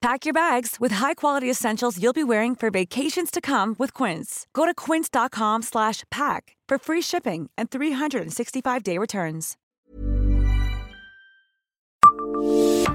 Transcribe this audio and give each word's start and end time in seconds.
Pack 0.00 0.24
your 0.24 0.32
bags 0.32 0.76
with 0.80 0.92
high-quality 0.92 1.50
essentials 1.50 1.98
you'll 1.98 2.14
be 2.14 2.24
wearing 2.24 2.54
for 2.56 2.70
vacations 2.70 3.30
to 3.30 3.40
come 3.42 3.74
with 3.78 3.92
Quince. 3.92 4.46
Go 4.54 4.64
to 4.64 4.72
quince.com/pack 4.74 6.56
for 6.68 6.78
free 6.78 7.02
shipping 7.02 7.50
and 7.58 7.68
365-day 7.68 8.96
returns. 8.96 9.56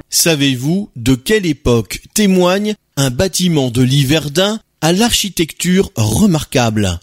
Savez-vous 0.10 0.90
de 0.96 1.16
quelle 1.16 1.46
époque 1.46 2.00
témoigne 2.14 2.76
un 2.98 3.12
bâtiment 3.12 3.70
de 3.70 3.84
l'Yverdun 3.84 4.60
à 4.82 4.92
l'architecture 4.92 5.92
remarquable? 5.96 7.00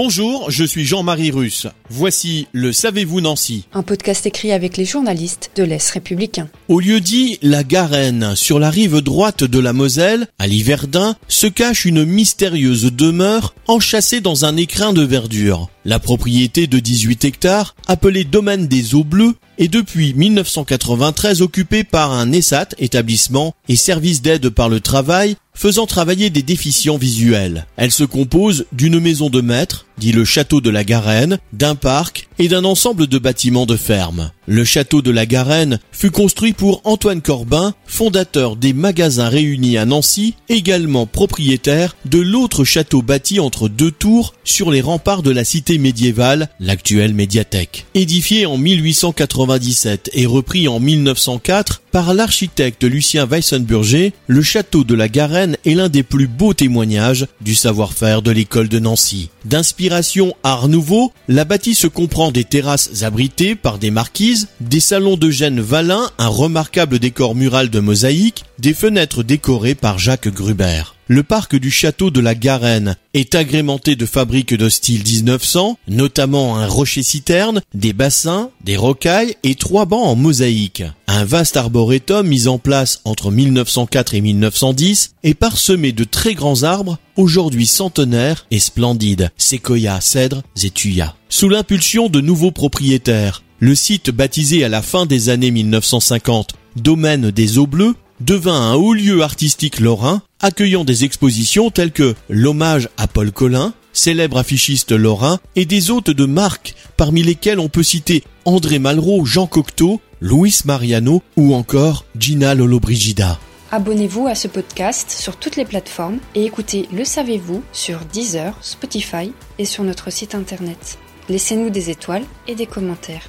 Bonjour, 0.00 0.48
je 0.48 0.62
suis 0.62 0.84
Jean-Marie 0.84 1.32
Russe. 1.32 1.66
Voici 1.90 2.46
le 2.52 2.72
Savez-vous 2.72 3.20
Nancy? 3.20 3.66
Un 3.72 3.82
podcast 3.82 4.26
écrit 4.26 4.52
avec 4.52 4.76
les 4.76 4.84
journalistes 4.84 5.50
de 5.56 5.64
l'Est 5.64 5.90
républicain. 5.90 6.48
Au 6.68 6.78
lieu 6.78 7.00
dit 7.00 7.40
La 7.42 7.64
Garenne, 7.64 8.36
sur 8.36 8.60
la 8.60 8.70
rive 8.70 9.00
droite 9.00 9.42
de 9.42 9.58
la 9.58 9.72
Moselle, 9.72 10.28
à 10.38 10.46
l'Yverdun, 10.46 11.16
se 11.26 11.48
cache 11.48 11.84
une 11.84 12.04
mystérieuse 12.04 12.92
demeure 12.92 13.56
enchâssée 13.66 14.20
dans 14.20 14.44
un 14.44 14.56
écrin 14.56 14.92
de 14.92 15.02
verdure. 15.02 15.68
La 15.88 15.98
propriété 15.98 16.66
de 16.66 16.80
18 16.80 17.24
hectares, 17.24 17.74
appelée 17.86 18.24
Domaine 18.24 18.68
des 18.68 18.94
Eaux 18.94 19.04
Bleues, 19.04 19.36
est 19.56 19.68
depuis 19.68 20.12
1993 20.12 21.40
occupée 21.40 21.82
par 21.82 22.12
un 22.12 22.30
ESAT, 22.30 22.74
établissement 22.76 23.54
et 23.70 23.76
service 23.76 24.20
d'aide 24.20 24.50
par 24.50 24.68
le 24.68 24.80
travail, 24.80 25.36
faisant 25.54 25.86
travailler 25.86 26.28
des 26.28 26.42
déficients 26.42 26.98
visuels. 26.98 27.66
Elle 27.78 27.90
se 27.90 28.04
compose 28.04 28.66
d'une 28.72 29.00
maison 29.00 29.30
de 29.30 29.40
maître, 29.40 29.86
dit 29.96 30.12
le 30.12 30.26
château 30.26 30.60
de 30.60 30.68
la 30.68 30.84
Garenne, 30.84 31.38
d'un 31.54 31.74
parc 31.74 32.28
et 32.38 32.48
d'un 32.48 32.66
ensemble 32.66 33.06
de 33.06 33.16
bâtiments 33.16 33.64
de 33.64 33.76
ferme. 33.76 34.30
Le 34.50 34.64
château 34.64 35.02
de 35.02 35.10
la 35.10 35.26
Garenne 35.26 35.78
fut 35.92 36.10
construit 36.10 36.54
pour 36.54 36.80
Antoine 36.84 37.20
Corbin, 37.20 37.74
fondateur 37.84 38.56
des 38.56 38.72
magasins 38.72 39.28
réunis 39.28 39.76
à 39.76 39.84
Nancy, 39.84 40.36
également 40.48 41.04
propriétaire 41.04 41.96
de 42.06 42.18
l'autre 42.18 42.64
château 42.64 43.02
bâti 43.02 43.40
entre 43.40 43.68
deux 43.68 43.90
tours 43.90 44.32
sur 44.44 44.70
les 44.70 44.80
remparts 44.80 45.22
de 45.22 45.30
la 45.30 45.44
cité 45.44 45.76
médiévale, 45.76 46.48
l'actuelle 46.60 47.12
médiathèque. 47.12 47.84
Édifié 47.94 48.46
en 48.46 48.56
1897 48.56 50.12
et 50.14 50.24
repris 50.24 50.66
en 50.66 50.80
1904 50.80 51.82
par 51.98 52.14
l'architecte 52.14 52.84
Lucien 52.84 53.26
Weissenburger, 53.26 54.12
le 54.28 54.40
château 54.40 54.84
de 54.84 54.94
la 54.94 55.08
Garenne 55.08 55.56
est 55.64 55.74
l'un 55.74 55.88
des 55.88 56.04
plus 56.04 56.28
beaux 56.28 56.54
témoignages 56.54 57.26
du 57.40 57.56
savoir-faire 57.56 58.22
de 58.22 58.30
l'école 58.30 58.68
de 58.68 58.78
Nancy. 58.78 59.30
D'inspiration 59.44 60.32
art 60.44 60.68
nouveau, 60.68 61.12
la 61.26 61.44
bâtisse 61.44 61.88
comprend 61.92 62.30
des 62.30 62.44
terrasses 62.44 63.02
abritées 63.02 63.56
par 63.56 63.78
des 63.78 63.90
marquises, 63.90 64.46
des 64.60 64.78
salons 64.78 65.16
de 65.16 65.28
Gênes 65.28 65.60
Valin, 65.60 66.08
un 66.18 66.28
remarquable 66.28 67.00
décor 67.00 67.34
mural 67.34 67.68
de 67.68 67.80
mosaïque, 67.80 68.44
des 68.60 68.74
fenêtres 68.74 69.24
décorées 69.24 69.74
par 69.74 69.98
Jacques 69.98 70.28
Gruber. 70.28 70.97
Le 71.10 71.22
parc 71.22 71.56
du 71.56 71.70
château 71.70 72.10
de 72.10 72.20
la 72.20 72.34
Garenne 72.34 72.96
est 73.14 73.34
agrémenté 73.34 73.96
de 73.96 74.04
fabriques 74.04 74.52
de 74.52 74.68
style 74.68 75.02
1900, 75.02 75.78
notamment 75.88 76.58
un 76.58 76.66
rocher-citerne, 76.66 77.62
des 77.72 77.94
bassins, 77.94 78.50
des 78.62 78.76
rocailles 78.76 79.34
et 79.42 79.54
trois 79.54 79.86
bancs 79.86 80.06
en 80.06 80.16
mosaïque. 80.16 80.82
Un 81.06 81.24
vaste 81.24 81.56
arboretum 81.56 82.28
mis 82.28 82.46
en 82.46 82.58
place 82.58 83.00
entre 83.06 83.30
1904 83.30 84.12
et 84.12 84.20
1910 84.20 85.14
est 85.22 85.32
parsemé 85.32 85.92
de 85.92 86.04
très 86.04 86.34
grands 86.34 86.62
arbres, 86.62 86.98
aujourd'hui 87.16 87.66
centenaires 87.66 88.44
et 88.50 88.58
splendides, 88.58 89.30
séquoias, 89.38 90.02
cèdres 90.02 90.42
et 90.62 90.68
tuyas. 90.68 91.14
Sous 91.30 91.48
l'impulsion 91.48 92.10
de 92.10 92.20
nouveaux 92.20 92.52
propriétaires, 92.52 93.42
le 93.60 93.74
site 93.74 94.10
baptisé 94.10 94.62
à 94.62 94.68
la 94.68 94.82
fin 94.82 95.06
des 95.06 95.30
années 95.30 95.52
1950 95.52 96.50
Domaine 96.76 97.30
des 97.30 97.56
Eaux 97.56 97.66
Bleues 97.66 97.94
devint 98.20 98.72
un 98.72 98.74
haut 98.74 98.94
lieu 98.94 99.22
artistique 99.22 99.80
lorrain, 99.80 100.22
accueillant 100.40 100.84
des 100.84 101.04
expositions 101.04 101.70
telles 101.70 101.92
que 101.92 102.14
l'hommage 102.28 102.88
à 102.96 103.06
Paul 103.06 103.32
Collin, 103.32 103.72
célèbre 103.92 104.38
affichiste 104.38 104.92
lorrain, 104.92 105.38
et 105.56 105.64
des 105.64 105.90
hôtes 105.90 106.10
de 106.10 106.24
marque, 106.24 106.74
parmi 106.96 107.22
lesquels 107.22 107.58
on 107.58 107.68
peut 107.68 107.82
citer 107.82 108.24
André 108.44 108.78
Malraux, 108.78 109.24
Jean 109.24 109.46
Cocteau, 109.46 110.00
Luis 110.20 110.60
Mariano 110.64 111.22
ou 111.36 111.54
encore 111.54 112.04
Gina 112.18 112.54
Lollobrigida. 112.54 113.38
Abonnez-vous 113.70 114.26
à 114.26 114.34
ce 114.34 114.48
podcast 114.48 115.10
sur 115.10 115.36
toutes 115.36 115.56
les 115.56 115.66
plateformes 115.66 116.18
et 116.34 116.44
écoutez 116.44 116.88
Le 116.90 117.04
Savez-vous 117.04 117.62
sur 117.72 118.00
Deezer, 118.12 118.56
Spotify 118.62 119.32
et 119.58 119.66
sur 119.66 119.84
notre 119.84 120.10
site 120.10 120.34
internet. 120.34 120.98
Laissez-nous 121.28 121.68
des 121.68 121.90
étoiles 121.90 122.24
et 122.46 122.54
des 122.54 122.66
commentaires. 122.66 123.28